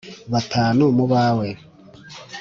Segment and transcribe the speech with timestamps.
[0.31, 1.47] batanu mu bawe: